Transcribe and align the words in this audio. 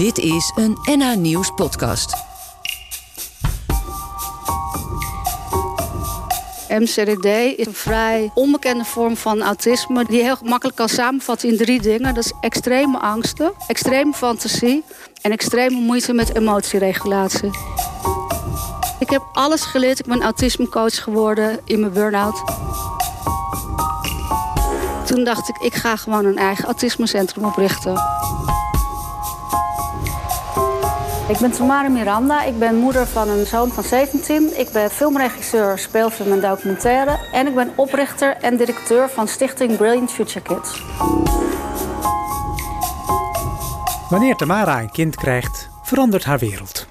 Dit 0.00 0.18
is 0.18 0.52
een 0.54 0.78
NH 0.84 1.16
Nieuws 1.16 1.50
podcast. 1.54 2.14
MCDD 6.68 7.24
is 7.56 7.66
een 7.66 7.74
vrij 7.74 8.30
onbekende 8.34 8.84
vorm 8.84 9.16
van 9.16 9.42
autisme 9.42 10.04
die 10.04 10.22
heel 10.22 10.36
makkelijk 10.42 10.76
kan 10.76 10.88
samenvatten 10.88 11.48
in 11.48 11.56
drie 11.56 11.82
dingen. 11.82 12.14
Dat 12.14 12.24
is 12.24 12.32
extreme 12.40 12.98
angsten, 12.98 13.52
extreme 13.66 14.12
fantasie 14.12 14.84
en 15.22 15.30
extreme 15.30 15.80
moeite 15.80 16.12
met 16.12 16.34
emotieregulatie. 16.34 17.50
Ik 18.98 19.10
heb 19.10 19.22
alles 19.32 19.62
geleerd. 19.62 19.98
Ik 19.98 20.06
ben 20.06 20.22
autismecoach 20.22 21.02
geworden 21.02 21.60
in 21.64 21.80
mijn 21.80 21.92
burn-out. 21.92 22.42
Toen 25.06 25.24
dacht 25.24 25.48
ik, 25.48 25.56
ik 25.56 25.74
ga 25.74 25.96
gewoon 25.96 26.24
een 26.24 26.38
eigen 26.38 26.64
autismecentrum 26.64 27.44
oprichten. 27.44 27.94
Ik 31.30 31.38
ben 31.38 31.50
Tamara 31.50 31.88
Miranda. 31.88 32.42
Ik 32.42 32.58
ben 32.58 32.76
moeder 32.76 33.06
van 33.06 33.28
een 33.28 33.46
zoon 33.46 33.70
van 33.70 33.84
17. 33.84 34.58
Ik 34.58 34.70
ben 34.72 34.90
filmregisseur, 34.90 35.78
speelfilm 35.78 36.32
en 36.32 36.40
documentaire. 36.40 37.18
En 37.32 37.46
ik 37.46 37.54
ben 37.54 37.72
oprichter 37.76 38.36
en 38.36 38.56
directeur 38.56 39.08
van 39.08 39.28
stichting 39.28 39.76
Brilliant 39.76 40.12
Future 40.12 40.42
Kids. 40.42 40.82
Wanneer 44.08 44.36
Tamara 44.36 44.80
een 44.80 44.90
kind 44.90 45.16
krijgt, 45.16 45.68
verandert 45.82 46.24
haar 46.24 46.38
wereld. 46.38 46.86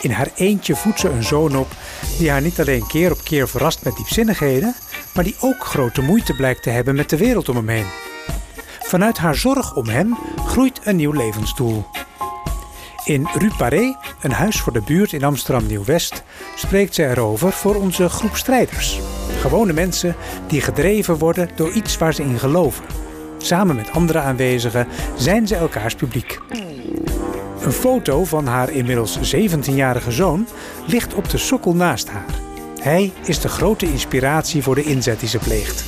In 0.00 0.10
haar 0.10 0.28
eentje 0.34 0.76
voedt 0.76 1.00
ze 1.00 1.08
een 1.08 1.24
zoon 1.24 1.56
op 1.56 1.68
die 2.18 2.30
haar 2.30 2.42
niet 2.42 2.60
alleen 2.60 2.86
keer 2.86 3.12
op 3.12 3.20
keer 3.24 3.48
verrast 3.48 3.84
met 3.84 3.96
diepzinnigheden, 3.96 4.74
maar 5.14 5.24
die 5.24 5.36
ook 5.40 5.64
grote 5.64 6.02
moeite 6.02 6.36
blijkt 6.36 6.62
te 6.62 6.70
hebben 6.70 6.94
met 6.94 7.10
de 7.10 7.16
wereld 7.16 7.48
om 7.48 7.56
hem 7.56 7.68
heen. 7.68 7.86
Vanuit 8.80 9.18
haar 9.18 9.34
zorg 9.34 9.76
om 9.76 9.88
hem 9.88 10.18
groeit 10.46 10.80
een 10.84 10.96
nieuw 10.96 11.12
levensdoel. 11.12 11.84
In 13.04 13.28
Rue 13.34 13.50
Paré, 13.56 13.96
een 14.20 14.32
huis 14.32 14.60
voor 14.60 14.72
de 14.72 14.80
buurt 14.80 15.12
in 15.12 15.24
Amsterdam 15.24 15.66
Nieuw-West, 15.66 16.22
spreekt 16.56 16.94
ze 16.94 17.06
erover 17.06 17.52
voor 17.52 17.74
onze 17.74 18.08
groep 18.08 18.36
strijders. 18.36 19.00
Gewone 19.40 19.72
mensen 19.72 20.16
die 20.46 20.60
gedreven 20.60 21.18
worden 21.18 21.48
door 21.54 21.72
iets 21.72 21.98
waar 21.98 22.14
ze 22.14 22.22
in 22.22 22.38
geloven. 22.38 22.84
Samen 23.38 23.76
met 23.76 23.90
andere 23.90 24.18
aanwezigen 24.18 24.88
zijn 25.16 25.46
ze 25.46 25.56
elkaars 25.56 25.94
publiek. 25.94 26.40
Een 27.60 27.72
foto 27.72 28.24
van 28.24 28.46
haar 28.46 28.70
inmiddels 28.70 29.34
17-jarige 29.34 30.10
zoon 30.10 30.46
ligt 30.86 31.14
op 31.14 31.28
de 31.28 31.38
sokkel 31.38 31.74
naast 31.74 32.08
haar. 32.08 32.34
Hij 32.80 33.12
is 33.24 33.40
de 33.40 33.48
grote 33.48 33.86
inspiratie 33.86 34.62
voor 34.62 34.74
de 34.74 34.84
inzet 34.84 35.20
die 35.20 35.28
ze 35.28 35.38
pleegt. 35.38 35.84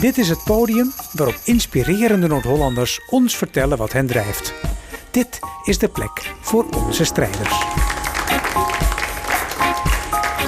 Dit 0.00 0.18
is 0.18 0.28
het 0.28 0.44
podium 0.44 0.92
waarop 1.12 1.40
inspirerende 1.44 2.26
Noord-Hollanders 2.26 3.00
ons 3.10 3.36
vertellen 3.36 3.78
wat 3.78 3.92
hen 3.92 4.06
drijft. 4.06 4.67
Dit 5.10 5.38
is 5.64 5.78
de 5.78 5.88
plek 5.88 6.34
voor 6.40 6.66
onze 6.76 7.04
strijders. 7.04 7.64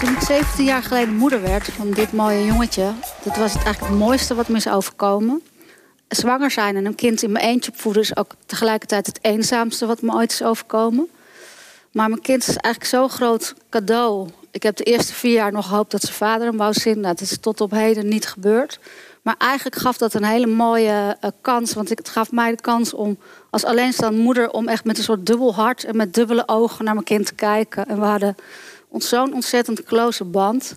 Toen 0.01 0.13
ik 0.13 0.21
17 0.21 0.65
jaar 0.65 0.83
geleden 0.83 1.15
moeder 1.15 1.43
werd 1.43 1.65
van 1.65 1.91
dit 1.91 2.13
mooie 2.13 2.45
jongetje, 2.45 2.93
dat 3.23 3.37
was 3.37 3.53
het 3.53 3.63
eigenlijk 3.63 3.93
het 3.93 4.03
mooiste 4.03 4.35
wat 4.35 4.49
me 4.49 4.57
is 4.57 4.69
overkomen. 4.69 5.43
Zwanger 6.09 6.51
zijn 6.51 6.77
en 6.77 6.85
een 6.85 6.95
kind 6.95 7.23
in 7.23 7.33
mijn 7.33 7.45
eentje 7.45 7.71
opvoeden 7.71 8.03
is 8.03 8.17
ook 8.17 8.35
tegelijkertijd 8.47 9.07
het 9.07 9.19
eenzaamste 9.23 9.87
wat 9.87 10.03
me 10.03 10.15
ooit 10.15 10.33
is 10.33 10.43
overkomen. 10.43 11.09
Maar 11.93 12.09
mijn 12.09 12.21
kind 12.21 12.41
is 12.41 12.57
eigenlijk 12.57 12.85
zo'n 12.85 13.11
groot 13.11 13.55
cadeau. 13.71 14.29
Ik 14.51 14.63
heb 14.63 14.77
de 14.77 14.85
eerste 14.85 15.13
vier 15.13 15.33
jaar 15.33 15.53
nog 15.53 15.67
gehoopt 15.67 15.91
dat 15.91 16.03
zijn 16.03 16.15
vader 16.15 16.47
hem 16.47 16.57
wou 16.57 16.73
zien. 16.73 17.01
Nou, 17.01 17.15
dat 17.15 17.21
is 17.21 17.39
tot 17.41 17.61
op 17.61 17.71
heden 17.71 18.09
niet 18.09 18.27
gebeurd. 18.27 18.79
Maar 19.23 19.35
eigenlijk 19.39 19.77
gaf 19.77 19.97
dat 19.97 20.15
een 20.15 20.25
hele 20.25 20.47
mooie 20.47 21.17
uh, 21.25 21.31
kans. 21.41 21.73
Want 21.73 21.89
het 21.89 22.09
gaf 22.09 22.33
mij 22.33 22.51
de 22.51 22.61
kans 22.61 22.95
om 22.95 23.19
als 23.51 23.65
alleenstaande 23.65 24.19
moeder... 24.19 24.51
om 24.51 24.69
echt 24.69 24.85
met 24.85 24.99
een 24.99 25.05
soort 25.05 25.27
dubbel 25.27 25.55
hart 25.55 25.85
en 25.85 25.97
met 25.97 26.15
dubbele 26.15 26.49
ogen 26.49 26.85
naar 26.85 26.95
mijn 26.95 27.07
kind 27.07 27.27
te 27.27 27.35
kijken. 27.35 27.87
En 27.87 28.01
we 28.01 28.07
hadden 28.07 28.35
ons 28.89 29.09
zo'n 29.09 29.35
ontzettend 29.35 29.85
close 29.85 30.25
band. 30.25 30.77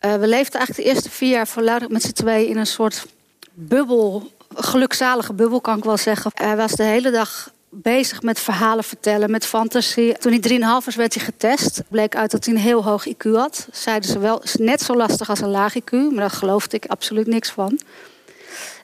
Uh, 0.00 0.14
we 0.14 0.26
leefden 0.26 0.58
eigenlijk 0.58 0.88
de 0.88 0.94
eerste 0.94 1.10
vier 1.10 1.30
jaar 1.30 1.46
volledig 1.46 1.88
met 1.88 2.02
z'n 2.02 2.12
tweeën 2.12 2.48
in 2.48 2.56
een 2.56 2.66
soort 2.66 3.06
bubbel. 3.54 4.30
Gelukzalige 4.54 5.32
bubbel, 5.32 5.60
kan 5.60 5.78
ik 5.78 5.84
wel 5.84 5.96
zeggen. 5.96 6.30
Hij 6.34 6.56
was 6.56 6.72
de 6.72 6.82
hele 6.82 7.10
dag 7.10 7.50
bezig 7.82 8.22
met 8.22 8.40
verhalen 8.40 8.84
vertellen, 8.84 9.30
met 9.30 9.46
fantasie. 9.46 10.18
Toen 10.18 10.32
hij 10.32 10.58
3,5 10.80 10.84
was, 10.84 10.94
werd 10.94 11.14
hij 11.14 11.24
getest. 11.24 11.82
Bleek 11.88 12.16
uit 12.16 12.30
dat 12.30 12.44
hij 12.44 12.54
een 12.54 12.60
heel 12.60 12.84
hoog 12.84 13.08
IQ 13.08 13.30
had. 13.32 13.68
Zeiden 13.72 14.10
ze 14.10 14.18
wel, 14.18 14.42
is 14.42 14.54
net 14.54 14.82
zo 14.82 14.94
lastig 14.94 15.30
als 15.30 15.40
een 15.40 15.50
laag 15.50 15.74
IQ. 15.78 15.90
Maar 15.90 16.10
daar 16.14 16.30
geloofde 16.30 16.76
ik 16.76 16.86
absoluut 16.86 17.26
niks 17.26 17.50
van. 17.50 17.78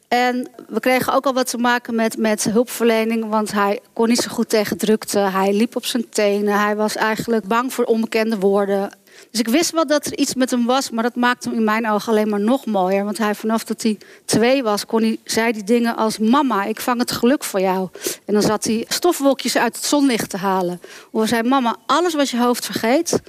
En 0.08 0.50
we 0.68 0.80
kregen 0.80 1.12
ook 1.12 1.26
al 1.26 1.34
wat 1.34 1.50
te 1.50 1.58
maken 1.58 1.94
met, 1.94 2.16
met 2.16 2.44
hulpverlening. 2.44 3.28
Want 3.28 3.52
hij 3.52 3.80
kon 3.92 4.08
niet 4.08 4.18
zo 4.18 4.30
goed 4.30 4.48
tegen 4.48 4.76
drukte. 4.78 5.18
Hij 5.18 5.52
liep 5.54 5.76
op 5.76 5.84
zijn 5.84 6.08
tenen. 6.08 6.60
Hij 6.60 6.76
was 6.76 6.96
eigenlijk 6.96 7.46
bang 7.46 7.72
voor 7.72 7.84
onbekende 7.84 8.38
woorden. 8.38 8.90
Dus 9.32 9.40
ik 9.40 9.48
wist 9.48 9.70
wel 9.70 9.86
dat 9.86 10.06
er 10.06 10.18
iets 10.18 10.34
met 10.34 10.50
hem 10.50 10.66
was, 10.66 10.90
maar 10.90 11.02
dat 11.02 11.14
maakte 11.14 11.48
hem 11.48 11.58
in 11.58 11.64
mijn 11.64 11.88
ogen 11.88 12.12
alleen 12.12 12.28
maar 12.28 12.40
nog 12.40 12.66
mooier. 12.66 13.04
Want 13.04 13.18
hij, 13.18 13.34
vanaf 13.34 13.64
dat 13.64 13.82
hij 13.82 13.98
twee 14.24 14.62
was, 14.62 14.86
kon 14.86 15.02
hij, 15.02 15.18
zei 15.24 15.52
die 15.52 15.64
dingen 15.64 15.96
als: 15.96 16.18
Mama, 16.18 16.64
ik 16.64 16.80
vang 16.80 17.00
het 17.00 17.12
geluk 17.12 17.44
voor 17.44 17.60
jou. 17.60 17.88
En 18.24 18.32
dan 18.32 18.42
zat 18.42 18.64
hij 18.64 18.84
stofwolkjes 18.88 19.56
uit 19.56 19.76
het 19.76 19.84
zonlicht 19.84 20.30
te 20.30 20.36
halen. 20.36 20.80
Of 21.10 21.20
hij 21.20 21.28
zei: 21.28 21.48
Mama, 21.48 21.76
alles 21.86 22.14
wat 22.14 22.30
je 22.30 22.38
hoofd 22.38 22.64
vergeet, 22.64 23.20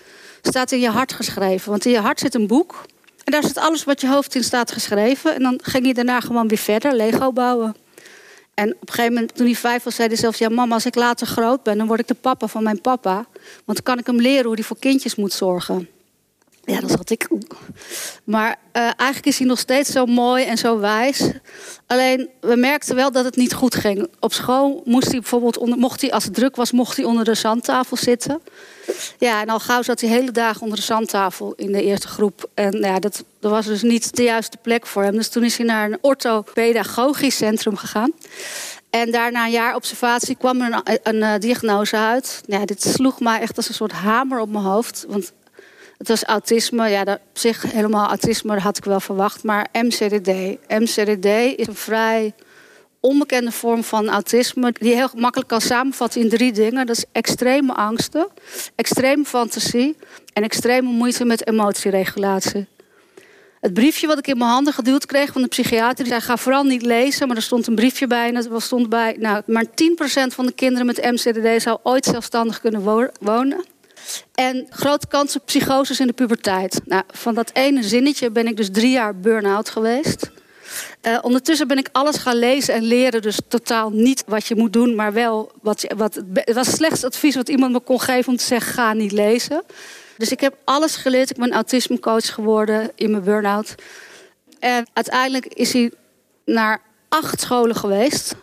staat 0.41 0.71
in 0.71 0.79
je 0.79 0.89
hart 0.89 1.13
geschreven. 1.13 1.69
Want 1.69 1.85
in 1.85 1.91
je 1.91 1.99
hart 1.99 2.19
zit 2.19 2.35
een 2.35 2.47
boek. 2.47 2.85
En 3.23 3.31
daar 3.31 3.43
zit 3.43 3.57
alles 3.57 3.83
wat 3.83 4.01
je 4.01 4.07
hoofd 4.07 4.35
in 4.35 4.43
staat 4.43 4.71
geschreven. 4.71 5.35
En 5.35 5.41
dan 5.41 5.59
ging 5.63 5.83
hij 5.83 5.93
daarna 5.93 6.19
gewoon 6.19 6.47
weer 6.47 6.57
verder, 6.57 6.95
Lego 6.95 7.31
bouwen. 7.31 7.75
En 8.53 8.69
op 8.73 8.87
een 8.87 8.93
gegeven 8.93 9.13
moment, 9.13 9.35
toen 9.35 9.45
hij 9.45 9.55
vijf 9.55 9.83
was, 9.83 9.95
zei 9.95 10.07
hij 10.07 10.17
zelfs... 10.17 10.37
ja, 10.37 10.49
mama, 10.49 10.73
als 10.73 10.85
ik 10.85 10.95
later 10.95 11.27
groot 11.27 11.63
ben, 11.63 11.77
dan 11.77 11.87
word 11.87 11.99
ik 11.99 12.07
de 12.07 12.13
papa 12.13 12.47
van 12.47 12.63
mijn 12.63 12.81
papa. 12.81 13.25
Want 13.65 13.83
dan 13.83 13.83
kan 13.83 13.99
ik 13.99 14.05
hem 14.05 14.21
leren 14.21 14.45
hoe 14.45 14.53
hij 14.53 14.63
voor 14.63 14.79
kindjes 14.79 15.15
moet 15.15 15.33
zorgen. 15.33 15.87
Ja, 16.65 16.79
dat 16.79 16.91
zat 16.91 17.09
ik. 17.09 17.27
Maar 18.23 18.49
uh, 18.73 18.83
eigenlijk 18.83 19.25
is 19.25 19.37
hij 19.37 19.47
nog 19.47 19.59
steeds 19.59 19.91
zo 19.91 20.05
mooi 20.05 20.43
en 20.43 20.57
zo 20.57 20.79
wijs. 20.79 21.21
Alleen, 21.87 22.29
we 22.41 22.55
merkten 22.55 22.95
wel 22.95 23.11
dat 23.11 23.25
het 23.25 23.35
niet 23.35 23.53
goed 23.53 23.75
ging. 23.75 24.07
Op 24.19 24.33
school 24.33 24.81
moest 24.85 25.11
hij 25.11 25.19
bijvoorbeeld, 25.19 25.57
onder, 25.57 25.77
mocht 25.77 26.01
hij, 26.01 26.11
als 26.11 26.23
het 26.23 26.33
druk 26.33 26.55
was, 26.55 26.71
mocht 26.71 26.95
hij 26.95 27.05
onder 27.05 27.25
de 27.25 27.33
zandtafel 27.33 27.97
zitten. 27.97 28.41
Ja, 29.17 29.41
en 29.41 29.49
al 29.49 29.59
gauw 29.59 29.81
zat 29.81 30.01
hij 30.01 30.09
hele 30.09 30.31
dagen 30.31 30.61
onder 30.61 30.77
de 30.77 30.83
zandtafel 30.83 31.53
in 31.55 31.71
de 31.71 31.83
eerste 31.83 32.07
groep. 32.07 32.49
En 32.53 32.71
nou 32.71 32.93
ja, 32.93 32.99
dat, 32.99 33.23
was 33.39 33.65
dus 33.65 33.81
niet 33.81 34.15
de 34.15 34.23
juiste 34.23 34.57
plek 34.61 34.87
voor 34.87 35.03
hem. 35.03 35.15
Dus 35.15 35.29
toen 35.29 35.43
is 35.43 35.57
hij 35.57 35.65
naar 35.65 35.91
een 35.91 35.97
orthopedagogisch 36.01 37.37
centrum 37.37 37.75
gegaan. 37.75 38.11
En 38.89 39.11
daarna 39.11 39.45
een 39.45 39.51
jaar 39.51 39.75
observatie 39.75 40.35
kwam 40.35 40.61
er 40.61 40.81
een, 40.83 40.99
een, 41.03 41.21
een 41.21 41.39
diagnose 41.39 41.97
uit. 41.97 42.41
Ja, 42.45 42.65
dit 42.65 42.83
sloeg 42.83 43.19
mij 43.19 43.39
echt 43.39 43.57
als 43.57 43.67
een 43.67 43.73
soort 43.73 43.91
hamer 43.91 44.39
op 44.39 44.49
mijn 44.49 44.63
hoofd. 44.63 45.05
Want 45.07 45.31
het 46.03 46.11
was 46.11 46.23
autisme. 46.23 46.89
Ja, 46.89 47.03
dat, 47.03 47.19
op 47.29 47.37
zich 47.37 47.71
helemaal 47.71 48.07
autisme, 48.07 48.59
had 48.59 48.77
ik 48.77 48.83
wel 48.83 48.99
verwacht. 48.99 49.43
Maar 49.43 49.67
MCDD. 49.71 50.29
MCDD 50.67 51.25
is 51.59 51.67
een 51.67 51.75
vrij 51.75 52.33
onbekende 52.99 53.51
vorm 53.51 53.83
van 53.83 54.09
autisme... 54.09 54.73
die 54.79 54.95
heel 54.95 55.09
makkelijk 55.15 55.49
kan 55.49 55.61
samenvatten 55.61 56.21
in 56.21 56.29
drie 56.29 56.51
dingen. 56.51 56.85
Dat 56.85 56.97
is 56.97 57.05
extreme 57.11 57.73
angsten, 57.73 58.27
extreme 58.75 59.25
fantasie... 59.25 59.95
en 60.33 60.43
extreme 60.43 60.89
moeite 60.89 61.25
met 61.25 61.47
emotieregulatie. 61.47 62.67
Het 63.59 63.73
briefje 63.73 64.07
wat 64.07 64.17
ik 64.17 64.27
in 64.27 64.37
mijn 64.37 64.49
handen 64.49 64.73
geduwd 64.73 65.05
kreeg 65.05 65.31
van 65.31 65.41
de 65.41 65.47
psychiater... 65.47 66.03
die 66.03 66.13
zei, 66.13 66.21
ga 66.21 66.37
vooral 66.37 66.63
niet 66.63 66.81
lezen, 66.81 67.27
maar 67.27 67.35
er 67.35 67.43
stond 67.43 67.67
een 67.67 67.75
briefje 67.75 68.07
bij... 68.07 68.27
en 68.27 68.35
er 68.35 68.61
stond 68.61 68.89
bij, 68.89 69.15
nou, 69.19 69.41
maar 69.45 69.65
10% 69.65 69.69
van 70.27 70.45
de 70.45 70.53
kinderen 70.53 70.85
met 70.85 71.11
MCDD... 71.11 71.61
zou 71.61 71.79
ooit 71.83 72.05
zelfstandig 72.05 72.59
kunnen 72.59 73.11
wonen... 73.19 73.65
En 74.33 74.67
grote 74.69 75.07
kans 75.07 75.35
op 75.35 75.45
psychoses 75.45 75.99
in 75.99 76.07
de 76.07 76.13
puberteit. 76.13 76.81
Nou, 76.85 77.03
van 77.07 77.33
dat 77.33 77.49
ene 77.53 77.83
zinnetje 77.83 78.31
ben 78.31 78.47
ik 78.47 78.57
dus 78.57 78.69
drie 78.71 78.91
jaar 78.91 79.15
burn-out 79.15 79.69
geweest. 79.69 80.31
Uh, 81.01 81.17
ondertussen 81.21 81.67
ben 81.67 81.77
ik 81.77 81.89
alles 81.91 82.17
gaan 82.17 82.35
lezen 82.35 82.73
en 82.73 82.83
leren. 82.83 83.21
Dus 83.21 83.39
totaal 83.47 83.89
niet 83.89 84.23
wat 84.27 84.47
je 84.47 84.55
moet 84.55 84.73
doen, 84.73 84.95
maar 84.95 85.13
wel 85.13 85.51
wat, 85.61 85.85
wat. 85.97 86.15
Het 86.33 86.53
was 86.53 86.67
het 86.67 86.75
slechtste 86.75 87.05
advies 87.05 87.35
wat 87.35 87.49
iemand 87.49 87.71
me 87.71 87.79
kon 87.79 88.01
geven 88.01 88.31
om 88.31 88.37
te 88.37 88.43
zeggen: 88.43 88.73
ga 88.73 88.93
niet 88.93 89.11
lezen. 89.11 89.63
Dus 90.17 90.31
ik 90.31 90.39
heb 90.39 90.57
alles 90.63 90.95
geleerd. 90.95 91.29
Ik 91.29 91.37
ben 91.37 91.51
autismecoach 91.51 92.33
geworden 92.33 92.91
in 92.95 93.11
mijn 93.11 93.23
burn-out. 93.23 93.75
En 94.59 94.87
uiteindelijk 94.93 95.45
is 95.45 95.73
hij 95.73 95.91
naar 96.45 96.81
acht 97.09 97.41
scholen 97.41 97.75
geweest. 97.75 98.35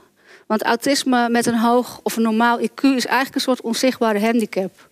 Want 0.47 0.63
autisme 0.63 1.29
met 1.29 1.47
een 1.47 1.59
hoog 1.59 2.01
of 2.03 2.17
een 2.17 2.23
normaal 2.23 2.61
IQ 2.61 2.81
is 2.83 3.07
eigenlijk 3.07 3.35
een 3.35 3.41
soort 3.41 3.61
onzichtbare 3.61 4.21
handicap. 4.21 4.89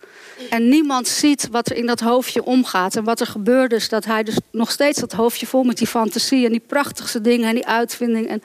En 0.51 0.69
niemand 0.69 1.09
ziet 1.09 1.49
wat 1.51 1.71
er 1.71 1.77
in 1.77 1.87
dat 1.87 2.01
hoofdje 2.01 2.45
omgaat. 2.45 2.97
En 2.97 3.05
wat 3.05 3.21
er 3.21 3.27
gebeurt 3.27 3.73
is 3.73 3.89
dat 3.89 4.05
hij 4.05 4.23
dus 4.23 4.37
nog 4.51 4.71
steeds 4.71 5.01
dat 5.01 5.13
hoofdje 5.13 5.47
vol 5.47 5.63
met 5.63 5.79
die 5.79 5.87
fantasie... 5.87 6.45
en 6.45 6.51
die 6.51 6.63
prachtigste 6.67 7.21
dingen 7.21 7.49
en 7.49 7.55
die 7.55 7.67
uitvinding. 7.67 8.29
En 8.29 8.43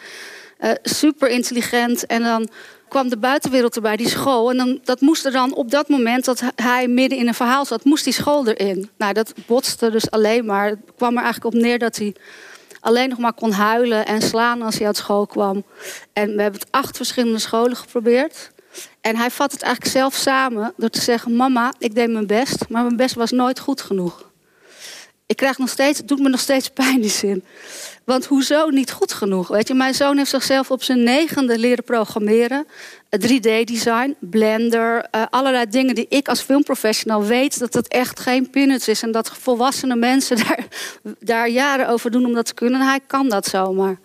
uh, 0.59 0.71
super 0.83 1.29
intelligent. 1.29 2.05
En 2.05 2.23
dan 2.23 2.49
kwam 2.87 3.09
de 3.09 3.17
buitenwereld 3.17 3.75
erbij, 3.75 3.95
die 3.95 4.09
school. 4.09 4.51
En 4.51 4.57
dan, 4.57 4.79
dat 4.83 5.01
moest 5.01 5.25
er 5.25 5.31
dan 5.31 5.55
op 5.55 5.71
dat 5.71 5.89
moment 5.89 6.25
dat 6.25 6.43
hij 6.55 6.87
midden 6.87 7.17
in 7.17 7.27
een 7.27 7.33
verhaal 7.33 7.65
zat... 7.65 7.83
moest 7.83 8.03
die 8.03 8.13
school 8.13 8.47
erin. 8.47 8.89
Nou, 8.97 9.13
dat 9.13 9.33
botste 9.45 9.91
dus 9.91 10.11
alleen 10.11 10.45
maar. 10.45 10.69
Het 10.69 10.79
kwam 10.95 11.17
er 11.17 11.23
eigenlijk 11.23 11.55
op 11.55 11.61
neer 11.61 11.79
dat 11.79 11.95
hij 11.95 12.15
alleen 12.79 13.09
nog 13.09 13.17
maar 13.17 13.33
kon 13.33 13.51
huilen 13.51 14.05
en 14.05 14.21
slaan 14.21 14.61
als 14.61 14.77
hij 14.77 14.87
uit 14.87 14.97
school 14.97 15.25
kwam. 15.25 15.63
En 16.13 16.35
we 16.35 16.41
hebben 16.41 16.59
het 16.59 16.71
acht 16.71 16.97
verschillende 16.97 17.39
scholen 17.39 17.75
geprobeerd... 17.75 18.51
En 19.01 19.15
hij 19.15 19.29
vat 19.29 19.51
het 19.51 19.61
eigenlijk 19.61 19.93
zelf 19.95 20.15
samen 20.15 20.73
door 20.77 20.89
te 20.89 21.01
zeggen: 21.01 21.35
Mama, 21.35 21.73
ik 21.79 21.95
deed 21.95 22.09
mijn 22.09 22.27
best, 22.27 22.69
maar 22.69 22.83
mijn 22.83 22.95
best 22.95 23.15
was 23.15 23.31
nooit 23.31 23.59
goed 23.59 23.81
genoeg. 23.81 24.31
Ik 25.25 25.35
krijg 25.35 25.57
nog 25.57 25.69
steeds, 25.69 25.97
het 25.97 26.07
doet 26.07 26.19
me 26.19 26.29
nog 26.29 26.39
steeds 26.39 26.69
pijn 26.69 27.01
die 27.01 27.09
zin. 27.09 27.43
Want 28.03 28.25
hoezo 28.25 28.69
niet 28.69 28.91
goed 28.91 29.13
genoeg? 29.13 29.47
Weet 29.47 29.67
je, 29.67 29.73
mijn 29.73 29.93
zoon 29.93 30.17
heeft 30.17 30.29
zichzelf 30.29 30.71
op 30.71 30.83
zijn 30.83 31.03
negende 31.03 31.57
leren 31.57 31.83
programmeren. 31.83 32.67
3D-design, 33.19 34.15
Blender, 34.19 35.05
uh, 35.15 35.23
allerlei 35.29 35.65
dingen 35.69 35.95
die 35.95 36.05
ik 36.09 36.27
als 36.27 36.41
filmprofessional 36.41 37.23
weet 37.23 37.59
dat 37.59 37.71
dat 37.71 37.87
echt 37.87 38.19
geen 38.19 38.49
peanuts 38.49 38.87
is. 38.87 39.01
En 39.01 39.11
dat 39.11 39.29
volwassene 39.29 39.95
mensen 39.95 40.37
daar, 40.45 40.67
daar 41.19 41.49
jaren 41.49 41.87
over 41.87 42.11
doen 42.11 42.25
om 42.25 42.33
dat 42.33 42.45
te 42.45 42.53
kunnen. 42.53 42.81
En 42.81 42.87
hij 42.87 42.99
kan 43.07 43.29
dat 43.29 43.45
zomaar. 43.45 43.99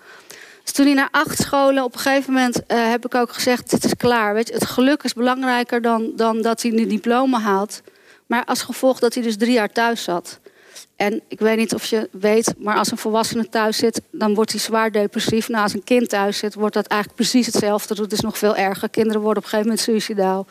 Dus 0.68 0.76
toen 0.76 0.86
hij 0.86 0.94
naar 0.94 1.08
acht 1.10 1.38
scholen, 1.38 1.84
op 1.84 1.94
een 1.94 2.00
gegeven 2.00 2.32
moment 2.32 2.56
uh, 2.56 2.90
heb 2.90 3.04
ik 3.04 3.14
ook 3.14 3.32
gezegd: 3.32 3.70
dit 3.70 3.84
is 3.84 3.96
klaar. 3.96 4.34
Weet 4.34 4.48
je, 4.48 4.54
het 4.54 4.66
geluk 4.66 5.02
is 5.02 5.12
belangrijker 5.12 5.82
dan, 5.82 6.12
dan 6.16 6.42
dat 6.42 6.62
hij 6.62 6.72
een 6.72 6.88
diploma 6.88 7.40
haalt. 7.40 7.82
Maar 8.26 8.44
als 8.44 8.62
gevolg 8.62 8.98
dat 8.98 9.14
hij 9.14 9.22
dus 9.22 9.36
drie 9.36 9.52
jaar 9.52 9.72
thuis 9.72 10.02
zat. 10.02 10.40
En 10.96 11.22
ik 11.28 11.38
weet 11.38 11.56
niet 11.56 11.74
of 11.74 11.84
je 11.84 12.08
weet, 12.12 12.54
maar 12.58 12.76
als 12.76 12.90
een 12.90 12.98
volwassene 12.98 13.48
thuis 13.48 13.76
zit, 13.76 14.00
dan 14.10 14.34
wordt 14.34 14.50
hij 14.50 14.60
zwaar 14.60 14.92
depressief. 14.92 15.48
Nou, 15.48 15.62
als 15.62 15.74
een 15.74 15.84
kind 15.84 16.08
thuis 16.08 16.38
zit, 16.38 16.54
wordt 16.54 16.74
dat 16.74 16.86
eigenlijk 16.86 17.20
precies 17.20 17.46
hetzelfde. 17.46 17.94
Dat 17.94 18.12
is 18.12 18.20
nog 18.20 18.38
veel 18.38 18.56
erger. 18.56 18.88
Kinderen 18.88 19.20
worden 19.20 19.38
op 19.38 19.44
een 19.44 19.58
gegeven 19.58 19.70
moment 19.70 19.86
suicidaal. 19.86 20.46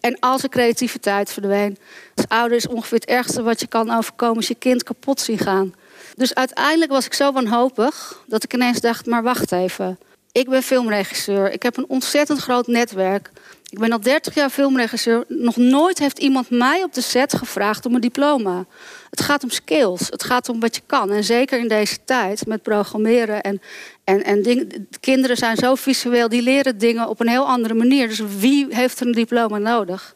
En 0.00 0.16
als 0.20 0.42
er 0.42 0.48
creativiteit 0.48 1.32
verdween, 1.32 1.78
als 2.14 2.28
ouder 2.28 2.56
is 2.56 2.68
ongeveer 2.68 2.98
het 2.98 3.08
ergste 3.08 3.42
wat 3.42 3.60
je 3.60 3.66
kan 3.66 3.90
overkomen, 3.90 4.38
is 4.38 4.48
je 4.48 4.54
kind 4.54 4.82
kapot 4.82 5.20
zien 5.20 5.38
gaan. 5.38 5.74
Dus 6.14 6.34
uiteindelijk 6.34 6.90
was 6.90 7.06
ik 7.06 7.14
zo 7.14 7.32
wanhopig 7.32 8.22
dat 8.26 8.44
ik 8.44 8.54
ineens 8.54 8.80
dacht: 8.80 9.06
maar 9.06 9.22
wacht 9.22 9.52
even. 9.52 9.98
Ik 10.32 10.48
ben 10.48 10.62
filmregisseur. 10.62 11.52
Ik 11.52 11.62
heb 11.62 11.76
een 11.76 11.88
ontzettend 11.88 12.38
groot 12.38 12.66
netwerk. 12.66 13.30
Ik 13.68 13.78
ben 13.78 13.92
al 13.92 14.00
30 14.00 14.34
jaar 14.34 14.50
filmregisseur. 14.50 15.24
Nog 15.28 15.56
nooit 15.56 15.98
heeft 15.98 16.18
iemand 16.18 16.50
mij 16.50 16.82
op 16.82 16.94
de 16.94 17.00
set 17.00 17.34
gevraagd 17.34 17.86
om 17.86 17.94
een 17.94 18.00
diploma. 18.00 18.64
Het 19.10 19.20
gaat 19.20 19.42
om 19.42 19.50
skills. 19.50 20.08
Het 20.08 20.24
gaat 20.24 20.48
om 20.48 20.60
wat 20.60 20.74
je 20.74 20.82
kan. 20.86 21.10
En 21.10 21.24
zeker 21.24 21.58
in 21.58 21.68
deze 21.68 21.98
tijd 22.04 22.46
met 22.46 22.62
programmeren 22.62 23.40
en, 23.40 23.60
en, 24.04 24.24
en. 24.24 24.70
Kinderen 25.00 25.36
zijn 25.36 25.56
zo 25.56 25.74
visueel, 25.74 26.28
die 26.28 26.42
leren 26.42 26.78
dingen 26.78 27.08
op 27.08 27.20
een 27.20 27.28
heel 27.28 27.46
andere 27.46 27.74
manier. 27.74 28.08
Dus 28.08 28.22
wie 28.38 28.66
heeft 28.70 29.00
er 29.00 29.06
een 29.06 29.12
diploma 29.12 29.58
nodig? 29.58 30.14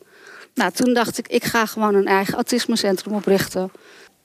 Nou, 0.55 0.73
toen 0.73 0.95
dacht 0.95 1.19
ik, 1.19 1.29
ik 1.29 1.45
ga 1.45 1.67
gewoon 1.67 1.95
een 1.95 2.07
eigen 2.07 2.35
autismecentrum 2.35 3.15
oprichten. 3.15 3.71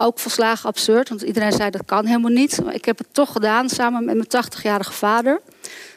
Ook 0.01 0.19
volslagen 0.19 0.69
absurd, 0.69 1.09
want 1.09 1.21
iedereen 1.21 1.51
zei 1.51 1.69
dat 1.69 1.85
kan 1.85 2.05
helemaal 2.05 2.31
niet. 2.31 2.63
Maar 2.63 2.73
ik 2.73 2.85
heb 2.85 2.97
het 2.97 3.07
toch 3.13 3.31
gedaan 3.31 3.69
samen 3.69 4.05
met 4.05 4.15
mijn 4.15 4.45
80-jarige 4.45 4.91
vader. 4.91 5.41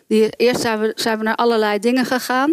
Die, 0.06 0.30
eerst 0.30 0.60
zijn 0.60 0.80
we, 0.80 0.92
zijn 0.94 1.18
we 1.18 1.24
naar 1.24 1.34
allerlei 1.34 1.78
dingen 1.78 2.04
gegaan. 2.04 2.52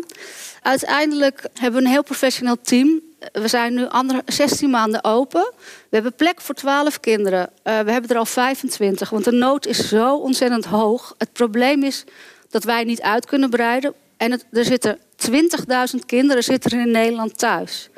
Uiteindelijk 0.62 1.48
hebben 1.54 1.80
we 1.80 1.86
een 1.86 1.92
heel 1.92 2.04
professioneel 2.04 2.62
team. 2.62 3.02
We 3.32 3.48
zijn 3.48 3.74
nu 3.74 3.88
andere, 3.88 4.22
16 4.26 4.70
maanden 4.70 5.04
open. 5.04 5.52
We 5.60 5.96
hebben 5.96 6.16
plek 6.16 6.42
voor 6.42 6.56
12 6.56 7.00
kinderen. 7.00 7.50
Uh, 7.64 7.80
we 7.80 7.92
hebben 7.92 8.10
er 8.10 8.18
al 8.18 8.26
25, 8.26 9.10
want 9.10 9.24
de 9.24 9.32
nood 9.32 9.66
is 9.66 9.88
zo 9.88 10.16
ontzettend 10.16 10.66
hoog. 10.66 11.16
Het 11.18 11.34
probleem 11.34 11.84
is 11.84 12.04
dat 12.50 12.64
wij 12.64 12.84
niet 12.84 13.02
uit 13.02 13.26
kunnen 13.26 13.50
breiden. 13.50 13.94
En 14.18 14.32
er 14.32 14.66
zitten 14.66 14.98
20.000 15.32 16.06
kinderen 16.06 16.44
zitten 16.44 16.80
in 16.80 16.92
Nederland 16.92 17.38
thuis. 17.38 17.91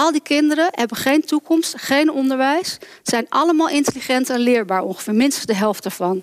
Al 0.00 0.12
die 0.12 0.22
kinderen 0.22 0.68
hebben 0.70 0.96
geen 0.96 1.24
toekomst, 1.24 1.74
geen 1.76 2.10
onderwijs. 2.10 2.78
Zijn 3.02 3.26
allemaal 3.28 3.68
intelligent 3.68 4.30
en 4.30 4.38
leerbaar, 4.38 4.82
ongeveer 4.82 5.14
minstens 5.14 5.46
de 5.46 5.54
helft 5.54 5.84
ervan. 5.84 6.22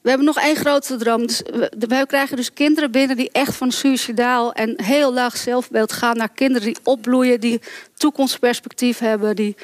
We 0.00 0.08
hebben 0.08 0.26
nog 0.26 0.38
één 0.38 0.56
grote 0.56 0.96
droom. 0.96 1.26
Dus 1.26 1.42
we, 1.78 2.04
krijgen 2.06 2.36
dus 2.36 2.52
kinderen 2.52 2.90
binnen 2.90 3.16
die 3.16 3.30
echt 3.32 3.54
van 3.54 3.72
suicidaal 3.72 4.52
en 4.52 4.82
heel 4.82 5.12
laag 5.12 5.36
zelfbeeld 5.36 5.92
gaan 5.92 6.16
naar 6.16 6.28
kinderen 6.28 6.66
die 6.66 6.82
opbloeien, 6.82 7.40
die 7.40 7.60
toekomstperspectief 7.96 8.98
hebben. 8.98 9.36
Die... 9.36 9.56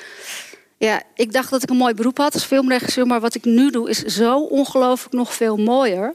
Ja, 0.79 1.03
ik 1.15 1.33
dacht 1.33 1.51
dat 1.51 1.63
ik 1.63 1.71
een 1.71 1.77
mooi 1.77 1.95
beroep 1.95 2.19
had 2.19 2.35
als 2.35 2.45
filmregisseur, 2.45 3.07
maar 3.07 3.21
wat 3.21 3.35
ik 3.35 3.45
nu 3.45 3.71
doe 3.71 3.91
is 3.91 4.03
zo 4.03 4.39
ongelooflijk 4.39 5.15
nog 5.15 5.35
veel 5.35 5.57
mooier. 5.57 6.15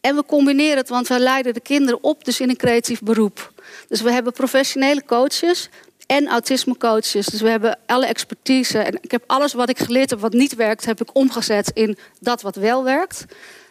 En 0.00 0.16
we 0.16 0.24
combineren 0.24 0.76
het, 0.76 0.88
want 0.88 1.08
we 1.08 1.18
leiden 1.18 1.54
de 1.54 1.60
kinderen 1.60 2.02
op 2.02 2.24
dus 2.24 2.40
in 2.40 2.48
een 2.48 2.56
creatief 2.56 3.00
beroep. 3.00 3.52
Dus 3.88 4.00
we 4.00 4.12
hebben 4.12 4.32
professionele 4.32 5.04
coaches, 5.04 5.68
en 6.06 6.28
autismecoaches. 6.28 7.26
Dus 7.26 7.40
we 7.40 7.48
hebben 7.48 7.78
alle 7.86 8.06
expertise. 8.06 8.78
En 8.78 8.98
ik 9.00 9.10
heb 9.10 9.24
alles 9.26 9.52
wat 9.52 9.68
ik 9.68 9.78
geleerd 9.78 10.10
heb 10.10 10.20
wat 10.20 10.32
niet 10.32 10.54
werkt, 10.54 10.84
heb 10.84 11.00
ik 11.00 11.08
omgezet 11.12 11.70
in 11.74 11.98
dat 12.20 12.42
wat 12.42 12.56
wel 12.56 12.84
werkt. 12.84 13.24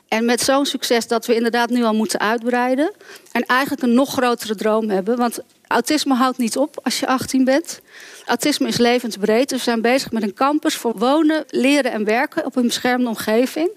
En 0.08 0.26
met 0.26 0.42
zo'n 0.42 0.66
succes 0.66 1.08
dat 1.08 1.26
we 1.26 1.36
inderdaad 1.36 1.70
nu 1.70 1.84
al 1.84 1.94
moeten 1.94 2.20
uitbreiden. 2.20 2.94
En 3.32 3.46
eigenlijk 3.46 3.82
een 3.82 3.94
nog 3.94 4.12
grotere 4.12 4.56
droom 4.56 4.90
hebben. 4.90 5.18
Want 5.18 5.40
autisme 5.68 6.14
houdt 6.14 6.38
niet 6.38 6.58
op 6.58 6.80
als 6.84 7.00
je 7.00 7.08
18 7.08 7.44
bent. 7.44 7.82
Autisme 8.26 8.68
is 8.68 8.78
levensbreed. 8.78 9.50
Dus 9.50 9.58
we 9.58 9.64
zijn 9.64 9.82
bezig 9.82 10.12
met 10.12 10.24
een 10.24 10.34
campus 10.34 10.76
voor 10.76 10.98
wonen, 10.98 11.44
leren 11.48 11.92
en 11.92 12.04
werken 12.04 12.46
op 12.46 12.56
een 12.56 12.68
beschermde 12.68 13.08
omgeving. 13.08 13.70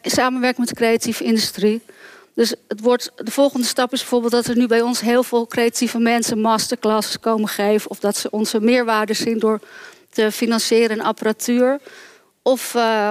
In 0.00 0.10
samenwerking 0.10 0.66
met 0.66 0.68
de 0.68 0.74
creatieve 0.74 1.24
industrie. 1.24 1.82
Dus 2.34 2.54
het 2.68 2.80
wordt, 2.80 3.12
de 3.16 3.30
volgende 3.30 3.66
stap 3.66 3.92
is 3.92 4.00
bijvoorbeeld 4.00 4.32
dat 4.32 4.46
er 4.46 4.56
nu 4.56 4.66
bij 4.66 4.80
ons 4.80 5.00
heel 5.00 5.22
veel 5.22 5.46
creatieve 5.46 5.98
mensen 5.98 6.40
masterclasses 6.40 7.20
komen 7.20 7.48
geven. 7.48 7.90
Of 7.90 7.98
dat 7.98 8.16
ze 8.16 8.30
onze 8.30 8.60
meerwaarde 8.60 9.14
zien 9.14 9.38
door 9.38 9.60
te 10.10 10.32
financieren 10.32 10.98
en 10.98 11.04
apparatuur. 11.04 11.80
Of 12.42 12.74
uh, 12.74 13.10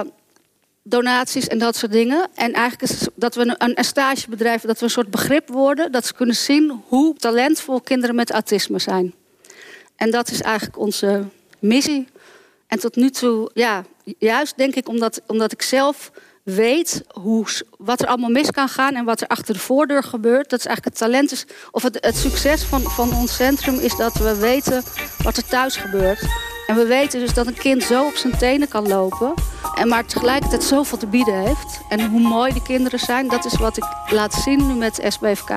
donaties 0.82 1.46
en 1.46 1.58
dat 1.58 1.76
soort 1.76 1.92
dingen. 1.92 2.28
En 2.34 2.52
eigenlijk 2.52 2.92
is 2.92 3.08
dat 3.14 3.34
we 3.34 3.54
een, 3.58 3.76
een 3.76 3.84
stagebedrijf, 3.84 4.62
dat 4.62 4.78
we 4.78 4.84
een 4.84 4.90
soort 4.90 5.10
begrip 5.10 5.48
worden. 5.48 5.92
Dat 5.92 6.06
ze 6.06 6.14
kunnen 6.14 6.36
zien 6.36 6.82
hoe 6.88 7.14
talentvol 7.14 7.80
kinderen 7.80 8.14
met 8.14 8.30
autisme 8.30 8.78
zijn. 8.78 9.14
En 9.96 10.10
dat 10.10 10.30
is 10.30 10.40
eigenlijk 10.40 10.78
onze 10.78 11.24
missie. 11.58 12.06
En 12.66 12.78
tot 12.78 12.96
nu 12.96 13.10
toe, 13.10 13.50
ja, 13.54 13.84
juist 14.18 14.56
denk 14.56 14.74
ik 14.74 14.88
omdat, 14.88 15.20
omdat 15.26 15.52
ik 15.52 15.62
zelf 15.62 16.10
weet 16.44 17.02
hoe, 17.08 17.46
wat 17.78 18.00
er 18.00 18.06
allemaal 18.06 18.30
mis 18.30 18.50
kan 18.50 18.68
gaan 18.68 18.94
en 18.94 19.04
wat 19.04 19.20
er 19.20 19.26
achter 19.26 19.54
de 19.54 19.60
voordeur 19.60 20.02
gebeurt. 20.02 20.50
Dat 20.50 20.58
is 20.58 20.66
eigenlijk 20.66 20.98
het 20.98 21.08
talent 21.08 21.32
is, 21.32 21.46
of 21.70 21.82
het, 21.82 21.98
het 22.00 22.16
succes 22.16 22.62
van, 22.62 22.82
van 22.82 23.14
ons 23.14 23.36
centrum 23.36 23.78
is 23.78 23.96
dat 23.96 24.14
we 24.14 24.36
weten 24.36 24.82
wat 25.22 25.36
er 25.36 25.46
thuis 25.46 25.76
gebeurt. 25.76 26.26
En 26.66 26.76
we 26.76 26.86
weten 26.86 27.20
dus 27.20 27.34
dat 27.34 27.46
een 27.46 27.58
kind 27.58 27.82
zo 27.82 28.06
op 28.06 28.14
zijn 28.14 28.38
tenen 28.38 28.68
kan 28.68 28.88
lopen. 28.88 29.34
En 29.74 29.88
maar 29.88 30.06
tegelijkertijd 30.06 30.64
zoveel 30.64 30.98
te 30.98 31.06
bieden 31.06 31.38
heeft. 31.38 31.80
En 31.88 32.10
hoe 32.10 32.20
mooi 32.20 32.52
de 32.52 32.62
kinderen 32.62 32.98
zijn, 32.98 33.28
dat 33.28 33.44
is 33.44 33.56
wat 33.56 33.76
ik 33.76 33.84
laat 34.10 34.34
zien 34.34 34.66
nu 34.66 34.74
met 34.74 35.00
SBFK. 35.08 35.50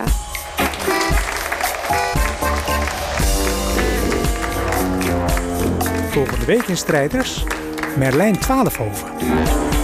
Volgende 6.12 6.46
week 6.46 6.64
in 6.68 6.78
Strijders, 6.78 7.44
Merlijn 7.98 8.40
Twaalfhoven. 8.40 9.77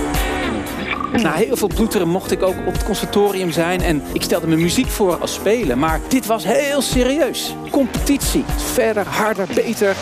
Na 1.21 1.33
heel 1.33 1.55
veel 1.55 1.67
bloeteren 1.67 2.09
mocht 2.09 2.31
ik 2.31 2.41
ook 2.41 2.55
op 2.65 2.73
het 2.73 2.83
conservatorium 2.83 3.51
zijn 3.51 3.81
en 3.81 4.03
ik 4.13 4.21
stelde 4.21 4.47
mijn 4.47 4.61
muziek 4.61 4.87
voor 4.87 5.17
als 5.17 5.33
spelen. 5.33 5.79
Maar 5.79 5.99
dit 6.07 6.25
was 6.25 6.43
heel 6.43 6.81
serieus. 6.81 7.55
Competitie. 7.71 8.43
Verder, 8.73 9.07
harder, 9.07 9.47
beter. 9.55 9.95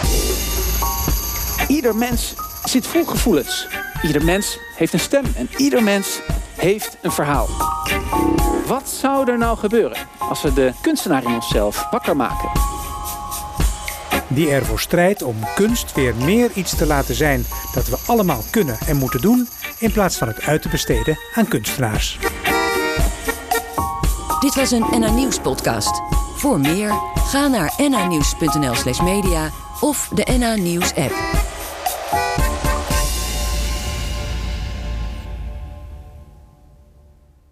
Ieder 1.68 1.96
mens 1.96 2.34
zit 2.64 2.88
vol 2.88 3.06
gevoelens. 3.06 3.68
Ieder 4.04 4.24
mens 4.24 4.60
heeft 4.76 4.94
een 4.94 5.00
stem 5.00 5.24
en 5.36 5.50
ieder 5.58 5.84
mens 5.84 6.20
heeft 6.56 6.98
een 7.02 7.12
verhaal. 7.12 7.48
Wat 8.68 8.90
zou 8.90 9.32
er 9.32 9.38
nou 9.38 9.58
gebeuren 9.58 9.98
als 10.18 10.42
we 10.42 10.54
de 10.54 10.72
kunstenaar 10.82 11.24
in 11.24 11.34
onszelf 11.34 11.88
wakker 11.92 12.16
maken? 12.16 12.50
Die 14.28 14.50
ervoor 14.50 14.80
strijdt 14.80 15.24
om 15.24 15.36
kunst 15.56 15.94
weer 15.94 16.16
meer 16.16 16.50
iets 16.54 16.76
te 16.76 16.86
laten 16.86 17.16
zijn 17.16 17.46
dat 17.74 17.88
we 17.88 17.98
allemaal 18.06 18.44
kunnen 18.50 18.78
en 18.88 18.98
moeten 18.98 19.22
doen, 19.22 19.48
in 19.82 19.92
plaats 19.92 20.18
van 20.18 20.28
het 20.28 20.42
uit 20.42 20.62
te 20.62 20.70
besteden 20.70 21.18
aan 21.34 21.48
kunstenaars. 21.48 22.20
Dit 24.40 24.56
was 24.56 24.72
een 24.72 25.00
NA 25.00 25.10
Nieuws 25.12 25.40
podcast. 25.40 26.02
Voor 26.36 26.60
meer, 26.60 26.94
ga 27.16 27.48
naar 27.48 27.74
nanieuws.nl 27.90 28.76
slash 28.76 29.02
media 29.02 29.50
of 29.80 30.10
de 30.14 30.36
NA 30.38 30.56
Nieuws 30.56 30.94
app. 30.96 31.14